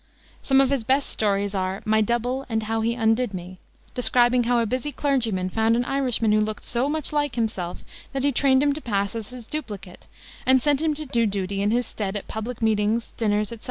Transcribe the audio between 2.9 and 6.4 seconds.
Undid Me, describing how a busy clergyman found an Irishman